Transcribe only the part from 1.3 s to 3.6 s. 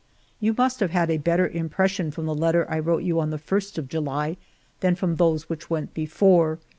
impression from the letter I wrote you on the